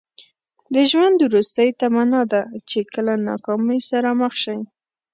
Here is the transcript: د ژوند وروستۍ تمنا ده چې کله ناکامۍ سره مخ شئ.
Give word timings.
د 0.73 0.75
ژوند 0.91 1.17
وروستۍ 1.21 1.69
تمنا 1.81 2.21
ده 2.31 2.41
چې 2.69 2.79
کله 2.93 3.13
ناکامۍ 3.29 3.79
سره 3.89 4.09
مخ 4.19 4.33
شئ. 4.43 4.59